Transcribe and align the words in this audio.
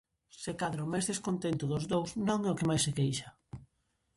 Se 0.41 0.51
cadra 0.61 0.85
o 0.87 0.91
máis 0.91 1.05
descontento 1.11 1.63
dos 1.71 1.83
dous 1.93 2.09
non 2.27 2.39
é 2.47 2.49
o 2.51 2.57
que 2.59 2.69
máis 2.69 2.81
se 2.85 2.95
queixa. 2.97 3.29